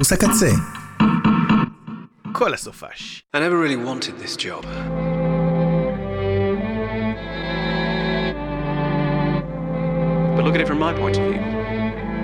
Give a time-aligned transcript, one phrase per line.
[0.00, 0.50] קמפוס הקצה.
[2.32, 3.24] כל הסופש.
[3.36, 4.64] I never really wanted this job.
[10.34, 11.42] But look at it from my point of view.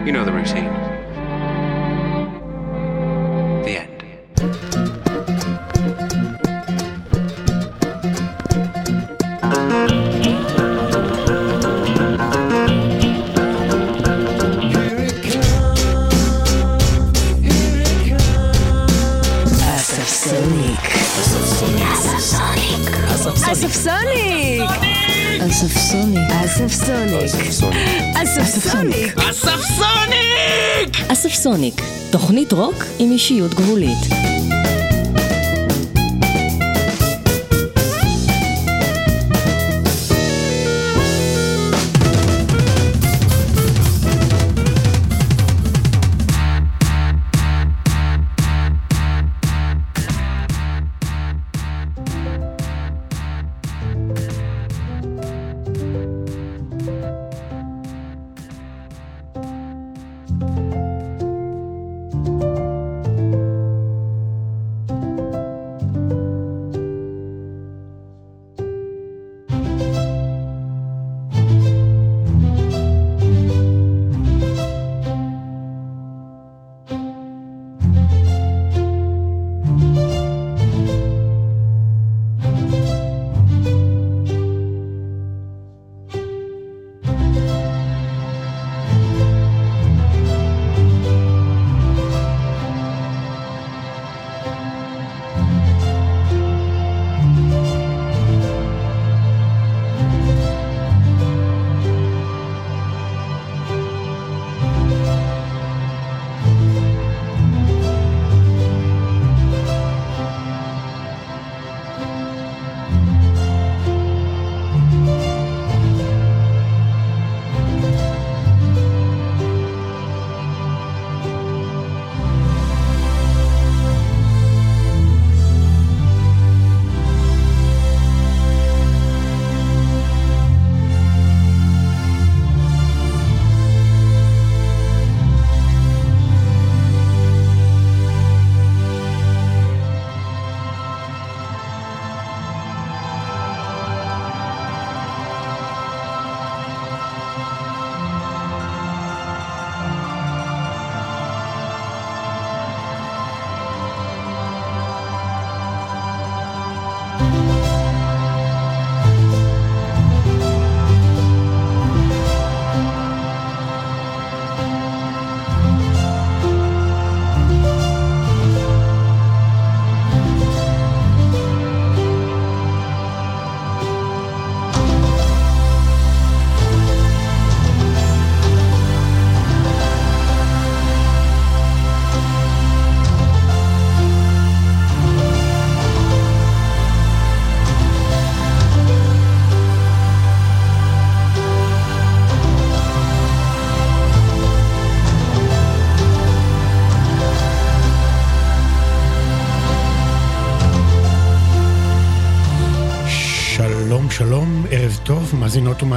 [0.06, 0.68] You know the routine.
[23.51, 24.69] אספסוניק.
[28.23, 29.17] אספסוניק.
[29.17, 29.17] אספסוניק!
[31.11, 31.81] אספסוניק,
[32.11, 33.97] תוכנית רוק עם אישיות גבולית.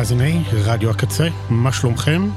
[0.00, 2.30] ומאזיני רדיו הקצה, מה שלומכם?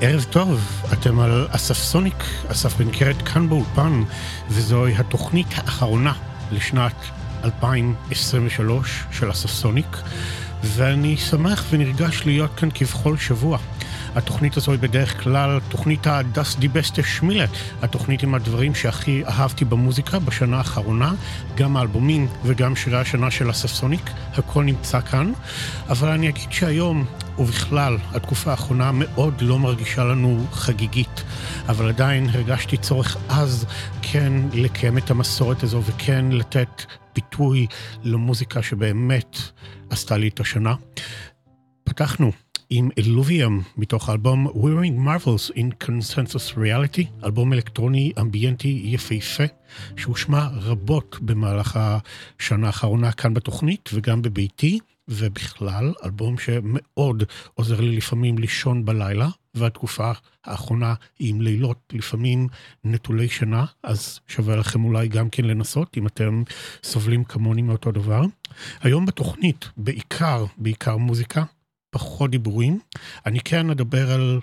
[0.00, 4.02] ערב טוב, אתם על אסף סוניק, אסף בנקרת כאן באולפן,
[4.48, 6.12] וזוהי התוכנית האחרונה
[6.52, 6.94] לשנת
[7.44, 9.96] 2023 של אסף סוניק,
[10.64, 13.58] ואני שמח ונרגש להיות כאן כבכל שבוע.
[14.14, 17.02] התוכנית הזו היא בדרך כלל תוכנית הדס די בסטה
[17.82, 21.12] התוכנית עם הדברים שהכי אהבתי במוזיקה בשנה האחרונה,
[21.54, 25.32] גם האלבומים וגם שירי השנה של אספסוניק, הכל נמצא כאן.
[25.88, 27.04] אבל אני אגיד שהיום,
[27.38, 31.22] ובכלל, התקופה האחרונה מאוד לא מרגישה לנו חגיגית,
[31.68, 33.66] אבל עדיין הרגשתי צורך עז
[34.02, 36.82] כן לקיים את המסורת הזו וכן לתת
[37.14, 37.66] ביטוי
[38.02, 39.38] למוזיקה שבאמת
[39.90, 40.74] עשתה לי את השנה.
[41.84, 42.32] פתחנו
[42.72, 49.44] עם אלוביום מתוך האלבום Wearing Marvels in Consensus Reality, אלבום אלקטרוני אמביינטי יפהפה,
[49.96, 54.78] שהושמע רבות במהלך השנה האחרונה כאן בתוכנית וגם בביתי.
[55.12, 57.24] ובכלל, אלבום שמאוד
[57.54, 60.12] עוזר לי לפעמים לישון בלילה, והתקופה
[60.44, 62.48] האחרונה עם לילות לפעמים
[62.84, 66.42] נטולי שינה, אז שווה לכם אולי גם כן לנסות, אם אתם
[66.82, 68.22] סובלים כמוני מאותו דבר.
[68.80, 71.44] היום בתוכנית, בעיקר, בעיקר מוזיקה,
[71.90, 72.80] פחות דיבורים.
[73.26, 74.40] אני כן אדבר על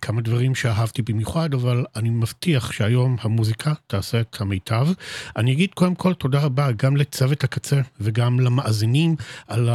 [0.00, 4.88] כמה דברים שאהבתי במיוחד, אבל אני מבטיח שהיום המוזיקה תעשה את המיטב.
[5.36, 9.16] אני אגיד קודם כל תודה רבה גם לצוות הקצה וגם למאזינים
[9.48, 9.68] על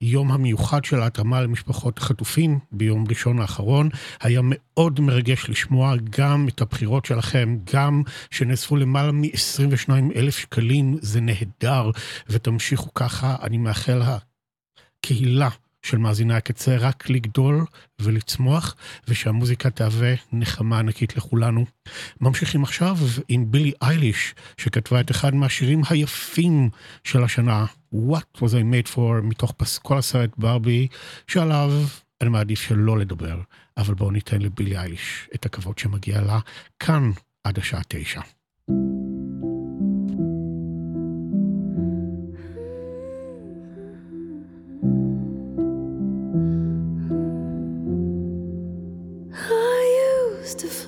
[0.00, 3.88] היום המיוחד של ההתאמה למשפחות החטופים ביום ראשון האחרון.
[4.20, 11.20] היה מאוד מרגש לשמוע גם את הבחירות שלכם, גם שנאספו למעלה מ-22 אלף שקלים, זה
[11.20, 11.90] נהדר,
[12.28, 15.48] ותמשיכו ככה, אני מאחל הקהילה.
[15.88, 17.64] של מאזיני הקצה רק לגדול
[17.98, 18.76] ולצמוח,
[19.08, 21.64] ושהמוזיקה תהווה נחמה ענקית לכולנו.
[22.20, 22.96] ממשיכים עכשיו
[23.28, 26.70] עם בילי אייליש, שכתבה את אחד מהשירים היפים
[27.04, 30.88] של השנה, What was I made for, מתוך פסקול הסרט ברבי,
[31.26, 31.72] שעליו
[32.20, 33.40] אני מעדיף שלא לדבר,
[33.76, 36.38] אבל בואו ניתן לבילי אייליש את הכבוד שמגיע לה
[36.78, 37.10] כאן
[37.44, 38.20] עד השעה תשע.
[50.54, 50.87] to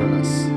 [0.00, 0.49] for us.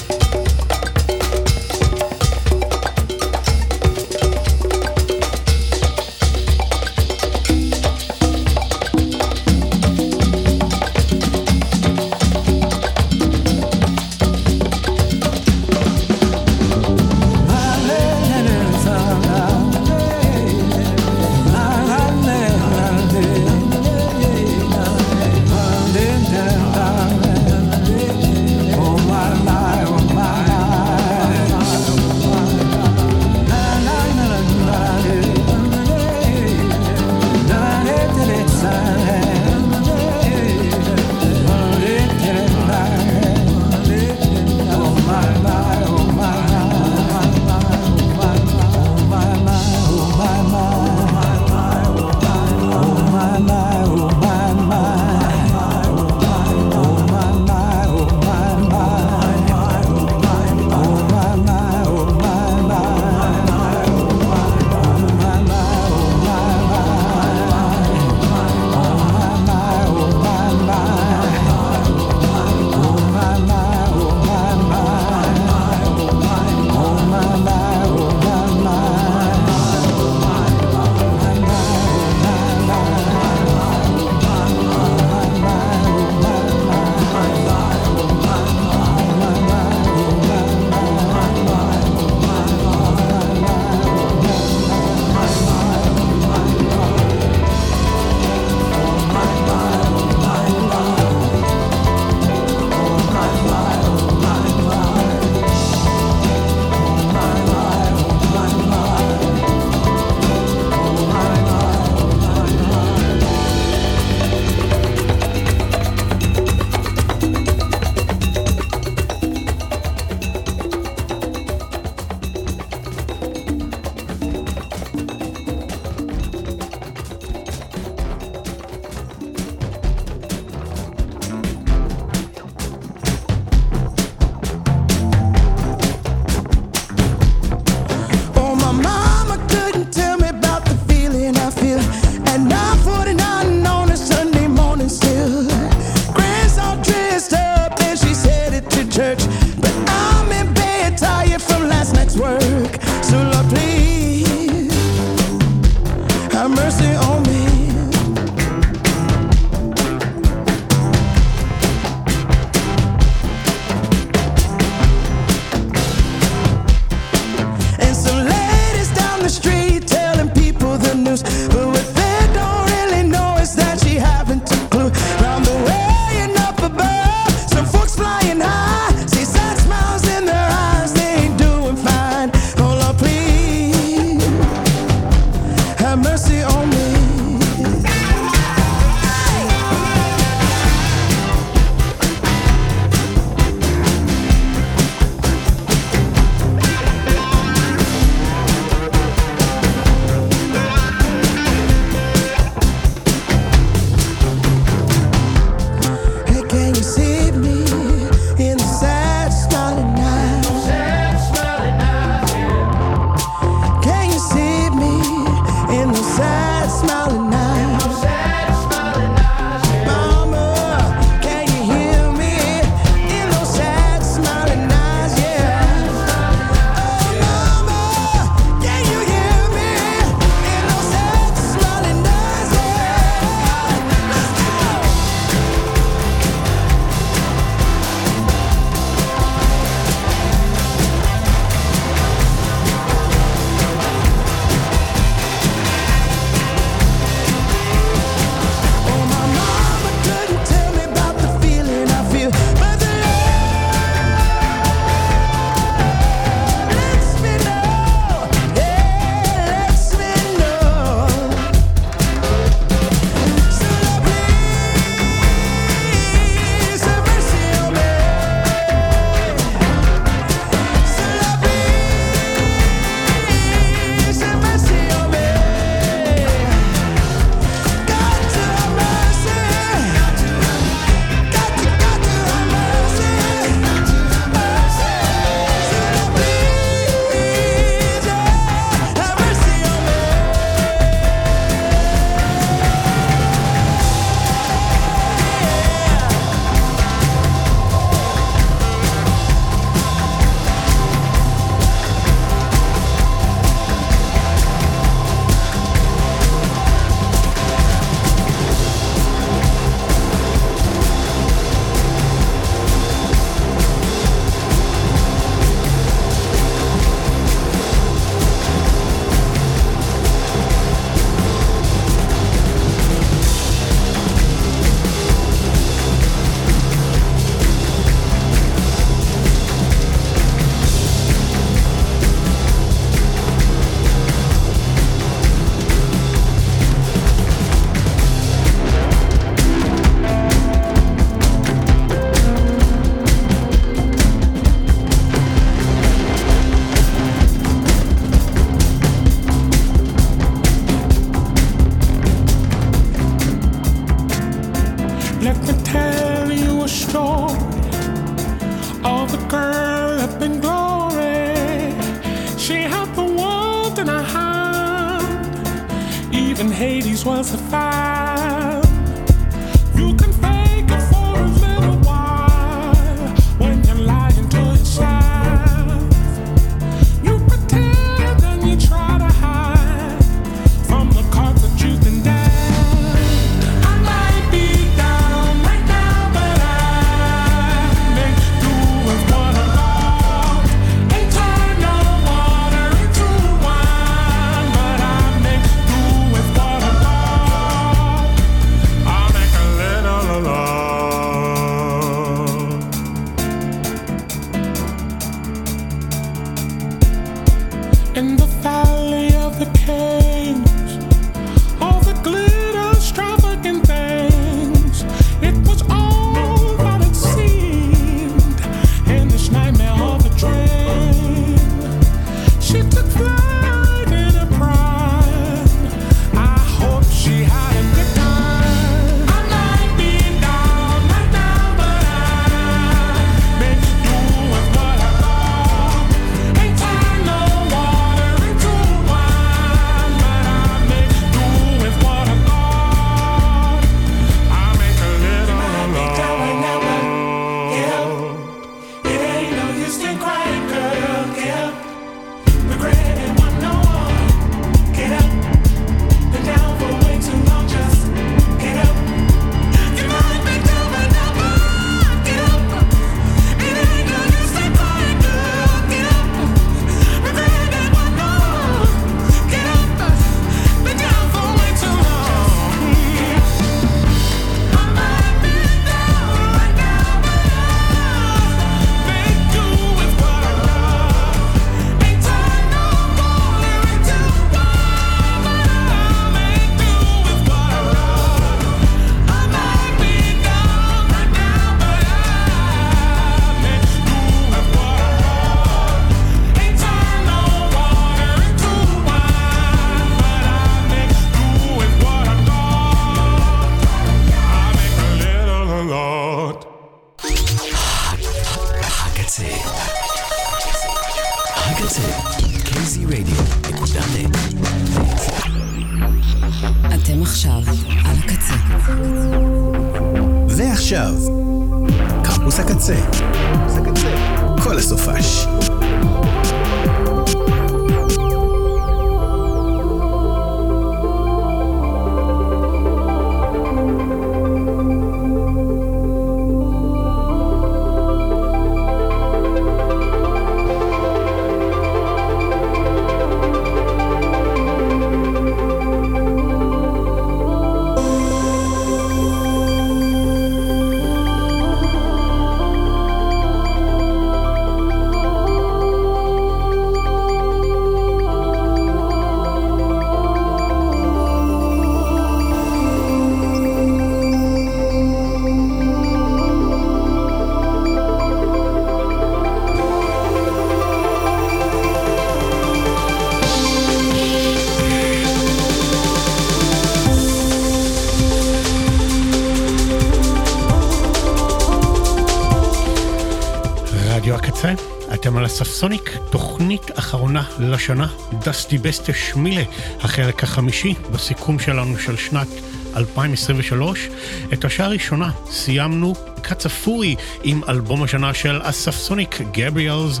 [585.44, 589.42] ספסוניק, תוכנית אחרונה לשנה, דסטי בסטה שמילה,
[589.80, 592.28] החלק החמישי בסיכום שלנו של שנת
[592.76, 593.88] 2023.
[594.32, 600.00] את השעה הראשונה סיימנו כצפוי עם אלבום השנה של הספסוניק, גבריאלס,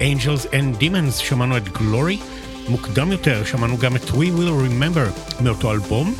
[0.00, 2.18] אנג'לס אנד דימנס, שמענו את גלורי.
[2.68, 6.14] מוקדם יותר שמענו גם את We Will Remember מאותו אלבום.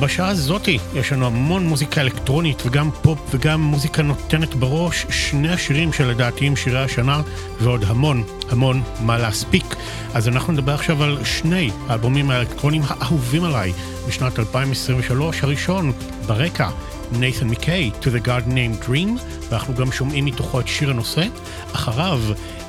[0.00, 5.92] בשעה הזאתי יש לנו המון מוזיקה אלקטרונית וגם פופ וגם מוזיקה נותנת בראש, שני השירים
[5.92, 7.22] שלדעתי הם שירי השנה
[7.60, 9.76] ועוד המון המון מה להספיק.
[10.14, 13.72] אז אנחנו נדבר עכשיו על שני האלבומים האלקטרונים האהובים עליי
[14.08, 15.92] בשנת 2023, הראשון
[16.26, 16.68] ברקע.
[17.12, 19.08] נייתן מקיי, To the God Named Dream,
[19.48, 21.26] ואנחנו גם שומעים מתוכו את שיר הנושא.
[21.72, 22.20] אחריו,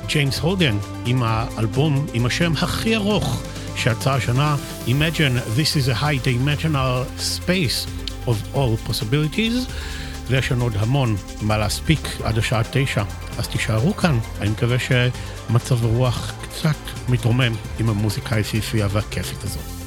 [0.06, 0.76] ג'יימס הודן
[1.06, 3.42] עם האלבום עם השם הכי ארוך
[3.82, 4.56] שיצא השנה,
[4.86, 7.88] Imagine This is a High Dimensional Space
[8.26, 9.70] of All Possibilities,
[10.28, 13.02] ויש לנו עוד המון מה להספיק עד השעה תשע,
[13.38, 16.76] אז תישארו כאן, אני מקווה שמצב הרוח קצת
[17.08, 19.81] מתרומם עם המוזיקה היפהפייה והכיפית הזאת.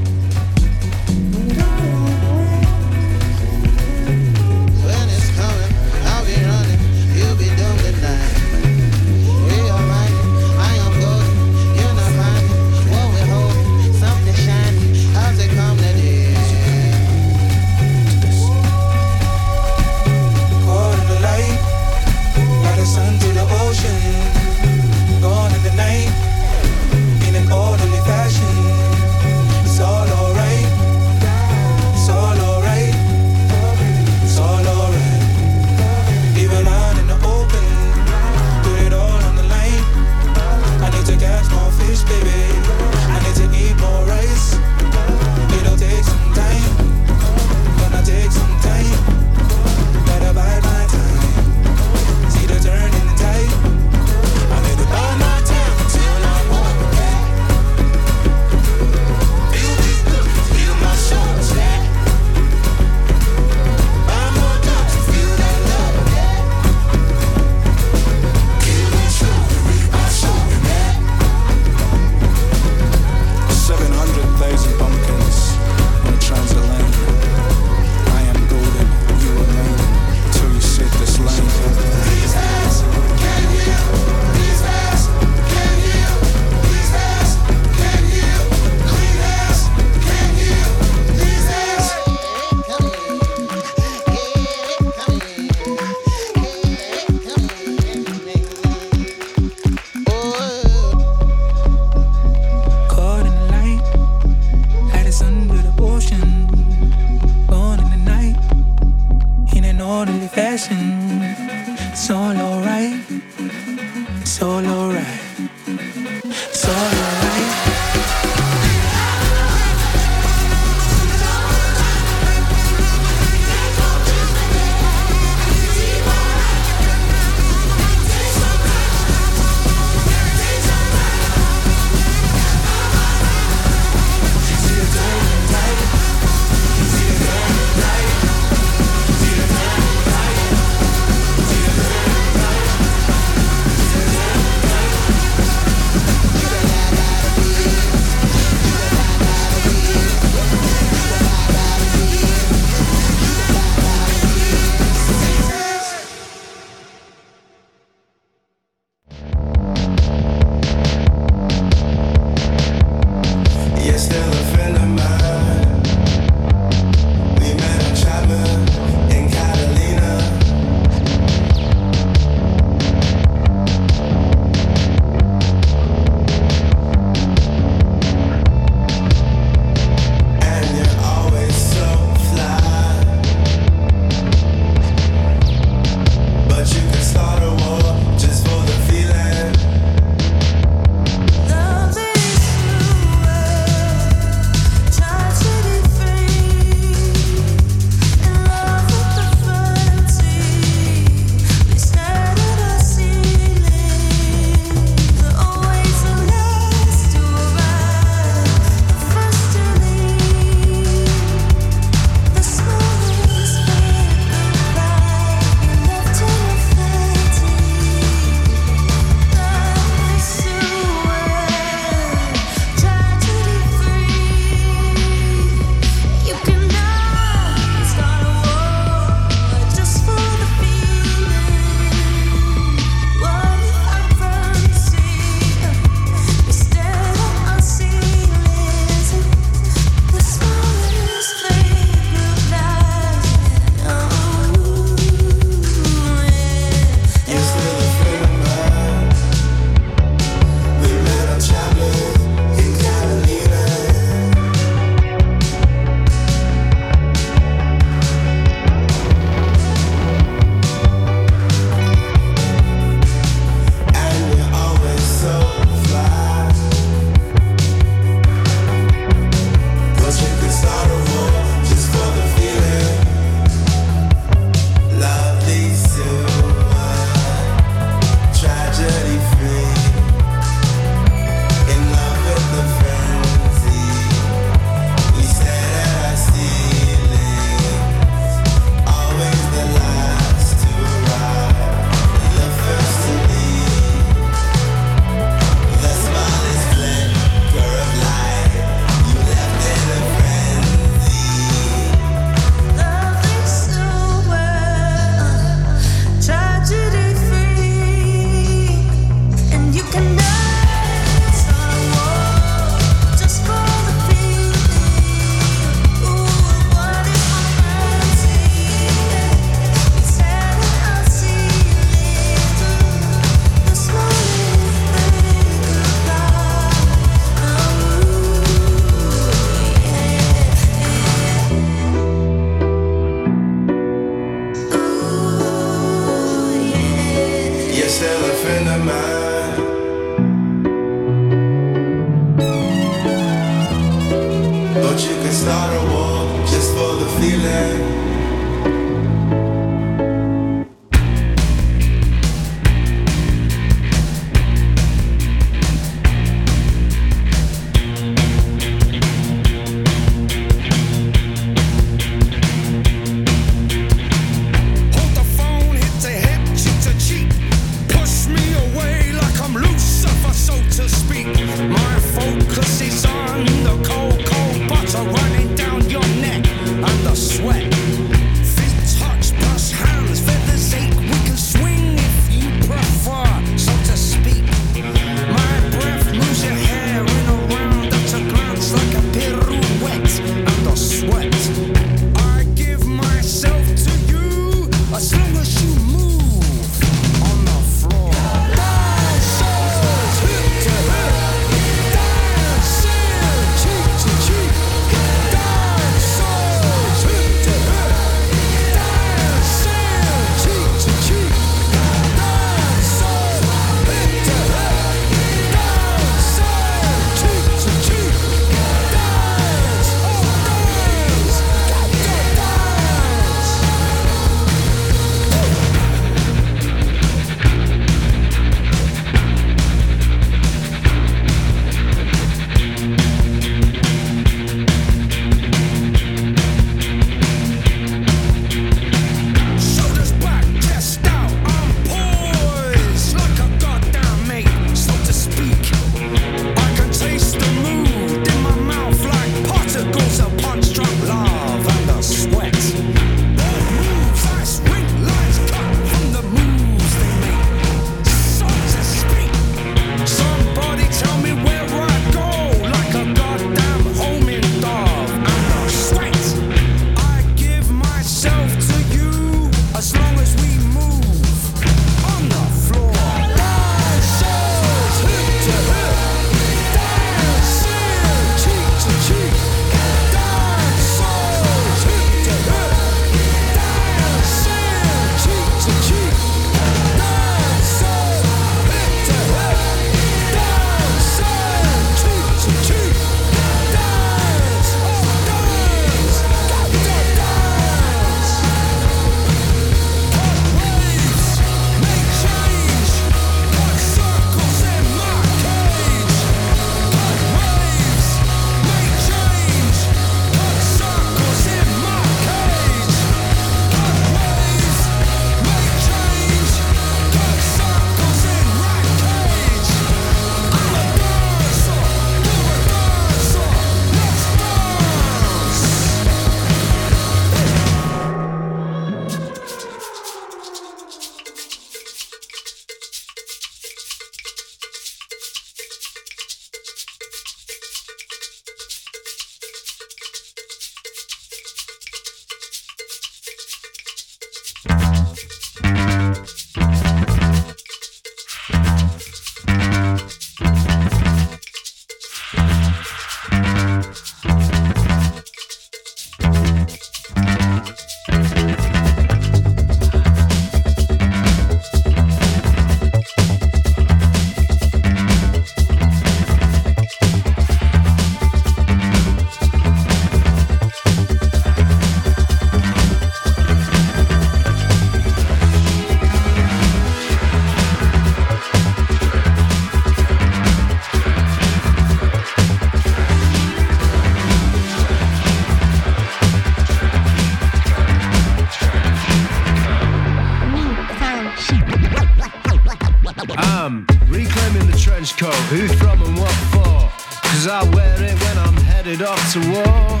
[598.98, 600.00] headed off to war.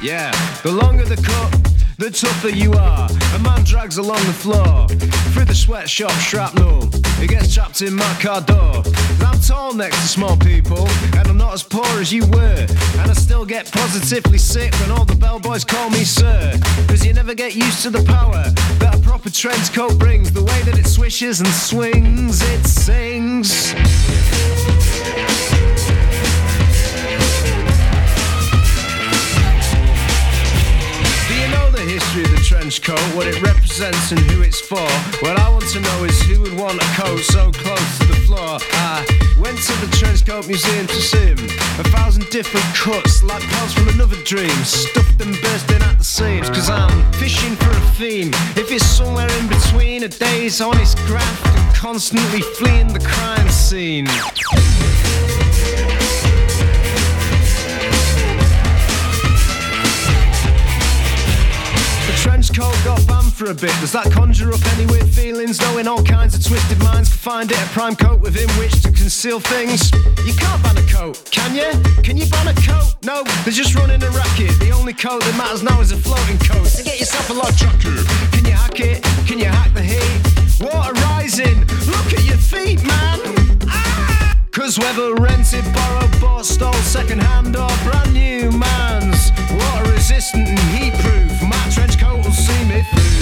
[0.00, 0.30] Yeah,
[0.62, 1.50] the longer the cut,
[1.98, 3.08] the tougher you are.
[3.34, 4.88] A man drags along the floor
[5.32, 6.88] through the sweatshop shrapnel.
[7.22, 8.82] It gets trapped in my car door.
[8.84, 10.86] And I'm tall next to small people,
[11.16, 12.66] and I'm not as poor as you were.
[12.98, 16.58] And I still get positively sick when all the bellboys call me sir.
[16.88, 18.42] Cause you never get used to the power
[18.78, 23.74] that a proper trench coat brings, the way that it swishes and swings, it sings.
[31.92, 34.88] history of the trench coat, what it represents and who it's for.
[35.20, 38.16] What I want to know is who would want a coat so close to the
[38.24, 38.56] floor.
[38.72, 39.04] I
[39.38, 41.38] went to the trench coat museum to see him.
[41.78, 46.48] A thousand different cuts, like pearls from another dream, stuffed and bursting at the seams.
[46.48, 48.30] Cause I'm fishing for a theme.
[48.56, 54.08] If it's somewhere in between a day's honest graft and constantly fleeing the crime scene.
[62.52, 63.72] Coat got banned for a bit.
[63.80, 65.60] Does that conjure up any weird feelings?
[65.60, 68.92] Knowing all kinds of twisted minds can find it a prime coat within which to
[68.92, 69.90] conceal things.
[70.26, 71.70] You can't ban a coat, can you?
[72.02, 72.94] Can you ban a coat?
[73.02, 74.52] No, they're just running a racket.
[74.60, 76.66] The only coat that matters now is a floating coat.
[76.66, 78.04] So get yourself a log jacket.
[78.32, 79.02] Can you hack it?
[79.26, 80.20] Can you hack the heat?
[80.60, 81.58] Water rising.
[81.88, 83.18] Look at your feet, man.
[83.68, 84.36] Ah!
[84.52, 90.58] Cause whether rented, borrowed, bought, stole, second hand or brand new man's water resistant and
[90.74, 93.21] heat proof, my trench coat see me through.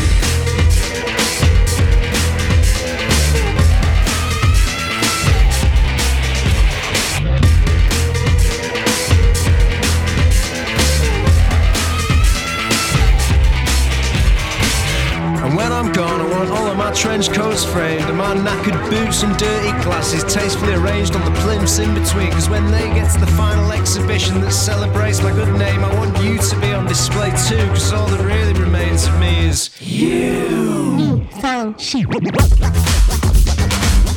[15.51, 18.89] And when I'm gone, I want all of my trench coats framed and my knackered
[18.89, 22.31] boots and dirty glasses tastefully arranged on the plimps in between.
[22.31, 26.17] Cause when they get to the final exhibition that celebrates my good name, I want
[26.23, 27.67] you to be on display too.
[27.67, 31.27] Cause all that really remains of me is you.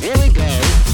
[0.00, 0.93] Here we go.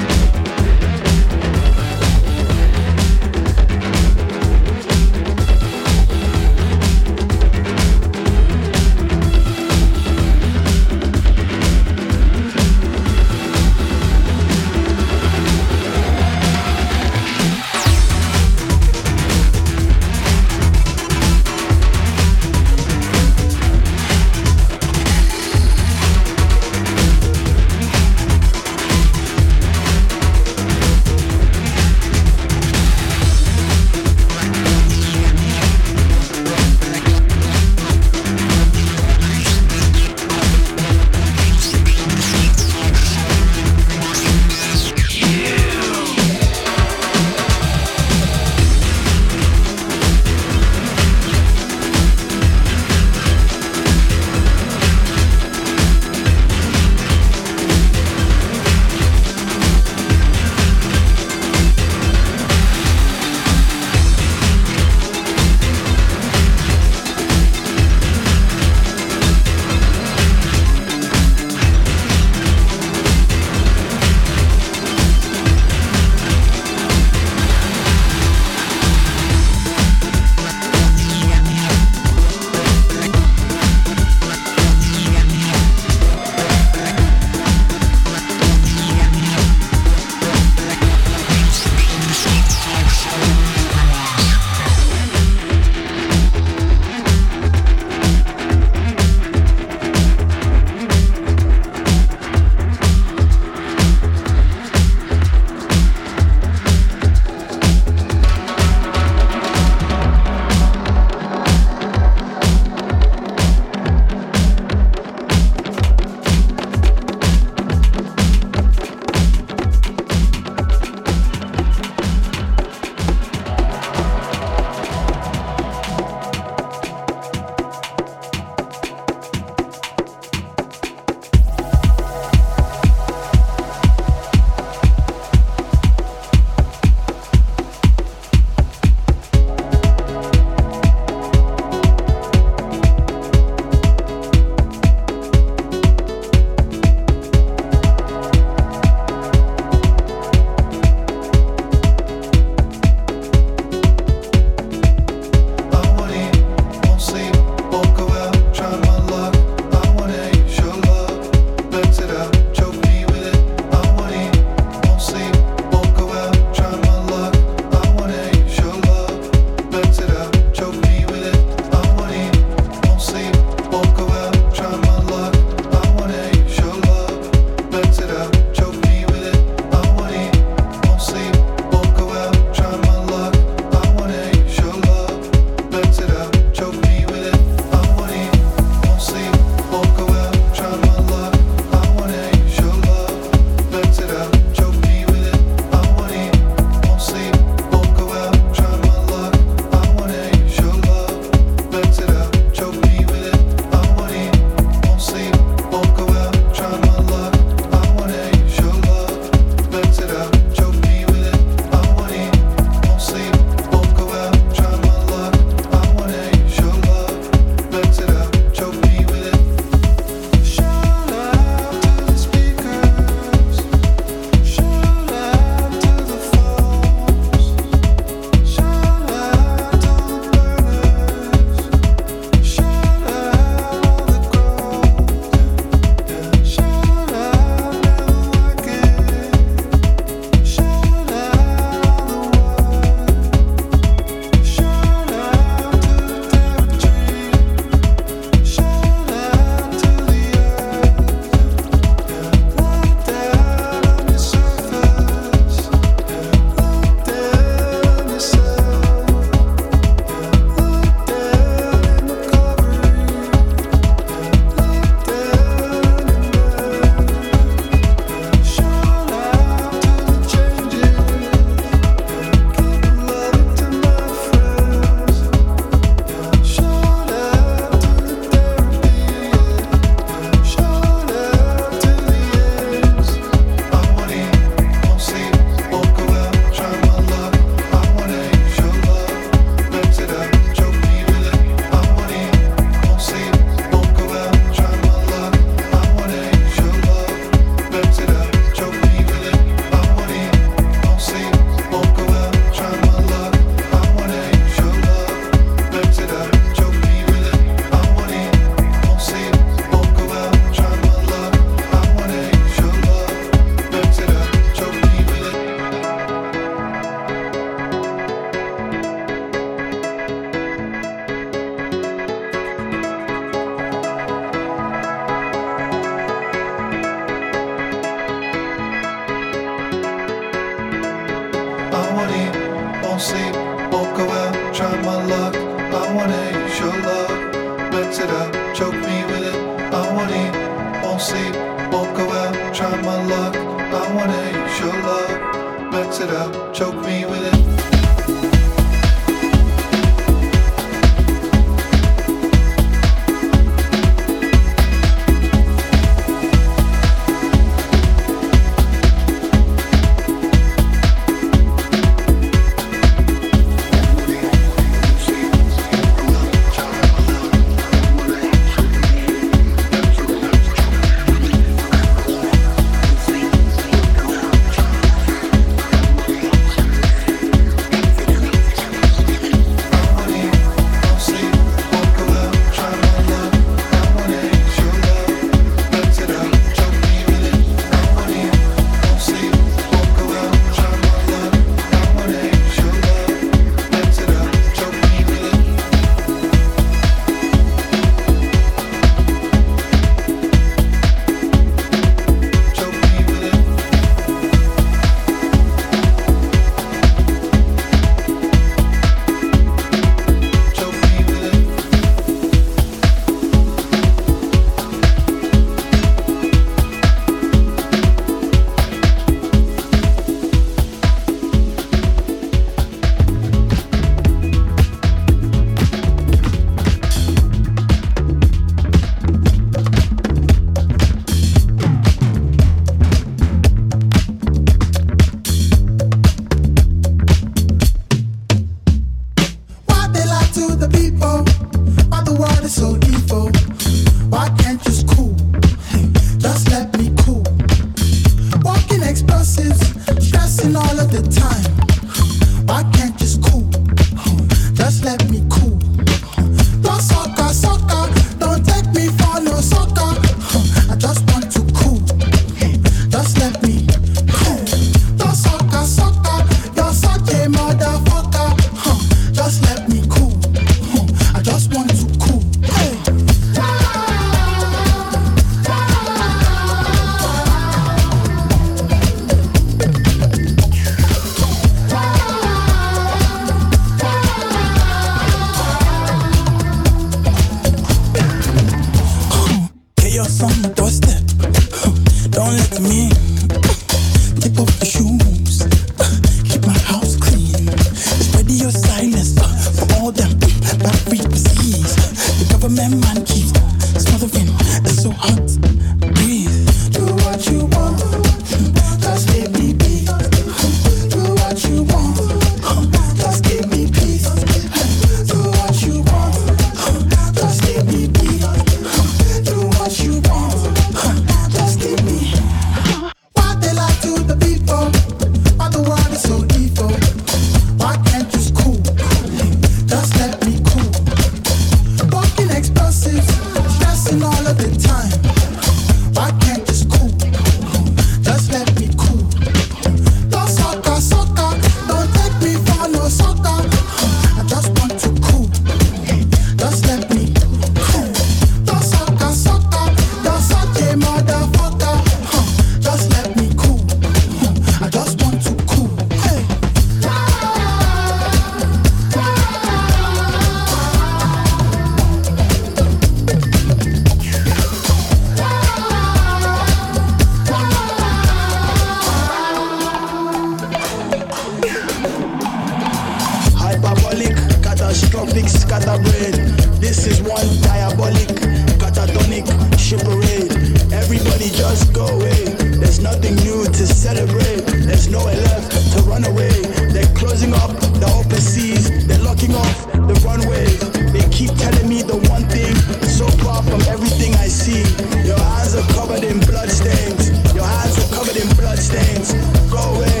[599.01, 600.00] Go away,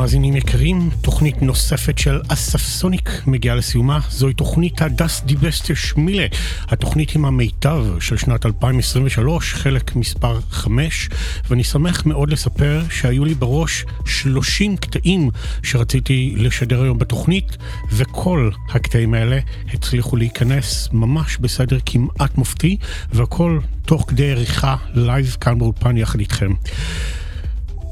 [0.00, 4.00] ומאזינים יקרים, תוכנית נוספת של אסף סוניק מגיעה לסיומה.
[4.10, 6.26] זוהי תוכנית הדס די בסטה שמילה,
[6.68, 11.08] התוכנית עם המיטב של שנת 2023, חלק מספר 5,
[11.50, 15.30] ואני שמח מאוד לספר שהיו לי בראש 30 קטעים
[15.62, 17.56] שרציתי לשדר היום בתוכנית,
[17.92, 19.38] וכל הקטעים האלה
[19.74, 22.76] הצליחו להיכנס ממש בסדר כמעט מופתי,
[23.12, 26.52] והכל תוך כדי עריכה live כאן באולפן יחד איתכם.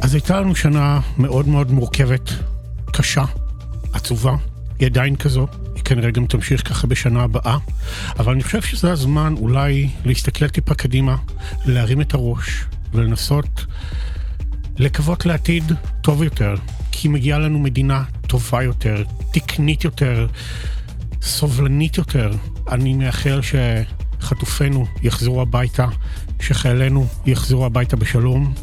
[0.09, 2.33] אז הייתה לנו שנה מאוד מאוד מורכבת,
[2.93, 3.25] קשה,
[3.93, 4.35] עצובה,
[4.79, 7.59] היא עדיין כזו, היא כנראה גם תמשיך ככה בשנה הבאה,
[8.19, 11.17] אבל אני חושב שזה הזמן אולי להסתכל טיפה קדימה,
[11.67, 12.65] להרים את הראש
[12.95, 13.67] ולנסות
[14.77, 16.55] לקוות לעתיד טוב יותר,
[16.93, 19.03] כי מגיעה לנו מדינה טובה יותר,
[19.33, 20.27] תקנית יותר,
[21.23, 22.33] סובלנית יותר.
[22.71, 25.87] אני מאחל שחטופינו יחזרו הביתה,
[26.41, 28.55] שחיילינו יחזרו הביתה בשלום,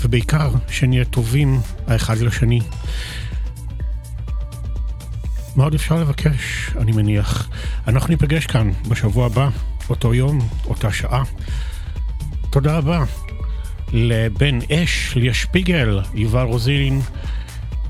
[0.00, 2.60] ובעיקר שנהיה טובים האחד לשני.
[5.56, 7.48] מה עוד אפשר לבקש, אני מניח.
[7.88, 9.48] אנחנו ניפגש כאן בשבוע הבא,
[9.90, 11.22] אותו יום, אותה שעה.
[12.50, 13.04] תודה רבה
[13.92, 17.00] לבן אש, ליה שפיגל, יובל רוזין,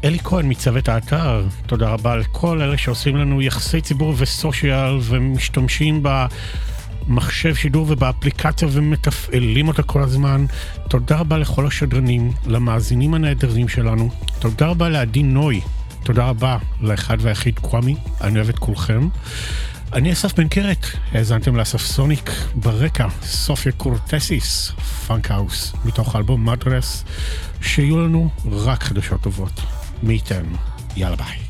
[0.05, 6.03] אלי כהן מצוות האתר, תודה רבה לכל אלה שעושים לנו יחסי ציבור וסושיאל ומשתמשים
[7.07, 10.47] במחשב שידור ובאפליקציה ומתפעלים אותה כל הזמן.
[10.89, 14.11] תודה רבה לכל השדרנים, למאזינים הנהדרים שלנו.
[14.39, 15.61] תודה רבה לעדי נוי.
[16.03, 19.09] תודה רבה לאחד והיחיד קוואמי, אני אוהב את כולכם.
[19.93, 24.73] אני אסף בן קרת, האזנתם לאסף סוניק ברקע, סופיה קורטסיס,
[25.07, 27.05] Funkhaus, מתוך האלבום Madres,
[27.61, 29.61] שיהיו לנו רק חדשות טובות.
[30.03, 30.45] מי ייתן,
[30.97, 31.46] יאללה ביי.